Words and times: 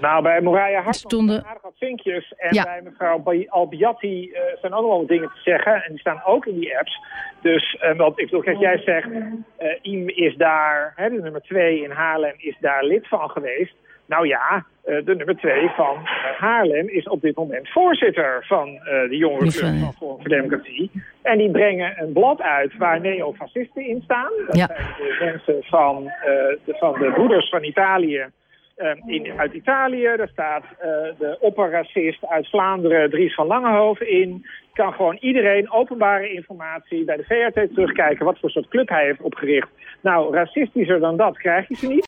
Nou, 0.00 0.22
bij 0.22 0.40
Moraya 0.40 0.82
Hart 0.82 0.96
stonden 0.96 1.44
aardig 1.44 1.62
wat 1.62 1.72
vinkjes. 1.78 2.32
En 2.36 2.62
bij 2.62 2.80
mevrouw 2.84 3.22
Albiati 3.48 4.30
uh, 4.30 4.38
zijn 4.60 4.72
ook 4.72 4.82
nog 4.82 4.90
wel 4.90 5.06
dingen 5.06 5.28
te 5.28 5.40
zeggen. 5.42 5.74
En 5.74 5.90
die 5.90 5.98
staan 5.98 6.22
ook 6.24 6.46
in 6.46 6.58
die 6.58 6.78
apps. 6.78 7.00
Dus, 7.40 7.78
uh, 7.82 7.96
want 7.96 8.18
ik 8.18 8.24
bedoel, 8.24 8.40
kijk, 8.40 8.58
jij 8.58 8.78
zegt, 8.78 9.08
uh, 9.08 9.68
IM 9.82 10.08
is 10.08 10.36
daar, 10.36 10.92
hè, 10.96 11.08
de 11.08 11.20
nummer 11.22 11.42
twee 11.42 11.82
in 11.82 11.90
Haarlem, 11.90 12.34
is 12.36 12.56
daar 12.60 12.84
lid 12.84 13.08
van 13.08 13.30
geweest. 13.30 13.74
Nou 14.06 14.26
ja, 14.26 14.64
de 14.84 15.14
nummer 15.16 15.36
twee 15.36 15.68
van 15.68 15.96
Haarlem 16.38 16.88
is 16.88 17.08
op 17.08 17.20
dit 17.20 17.36
moment 17.36 17.68
voorzitter 17.68 18.44
van 18.46 18.80
de 18.84 19.16
jongerenclub 19.16 19.80
van 19.80 19.92
Forum 19.92 20.20
voor 20.20 20.28
Democratie. 20.28 20.90
En 21.22 21.38
die 21.38 21.50
brengen 21.50 22.02
een 22.02 22.12
blad 22.12 22.40
uit 22.40 22.76
waar 22.76 23.00
neofascisten 23.00 23.86
in 23.86 24.00
staan. 24.04 24.32
Dat 24.46 24.56
ja. 24.56 24.66
zijn 24.66 24.86
de 24.98 25.16
mensen 25.20 25.62
van, 25.62 26.04
de, 26.64 26.76
van 26.78 26.92
de 26.92 27.10
broeders 27.14 27.48
van 27.48 27.64
Italië 27.64 28.26
in, 29.06 29.32
uit 29.36 29.52
Italië. 29.52 30.14
Daar 30.16 30.28
staat 30.28 30.64
uh, 30.64 30.78
de 31.18 31.36
opperracist 31.40 32.26
uit 32.26 32.48
Vlaanderen, 32.48 33.10
Dries 33.10 33.34
van 33.34 33.46
Langehoven, 33.46 34.10
in. 34.10 34.46
Kan 34.72 34.92
gewoon 34.92 35.16
iedereen 35.20 35.72
openbare 35.72 36.32
informatie 36.32 37.04
bij 37.04 37.16
de 37.16 37.24
VRT 37.24 37.74
terugkijken... 37.74 38.24
wat 38.24 38.38
voor 38.38 38.50
soort 38.50 38.68
club 38.68 38.88
hij 38.88 39.04
heeft 39.04 39.20
opgericht. 39.20 39.68
Nou, 40.00 40.34
racistischer 40.34 41.00
dan 41.00 41.16
dat 41.16 41.38
krijg 41.38 41.68
je 41.68 41.74
ze 41.74 41.86
niet. 41.86 41.98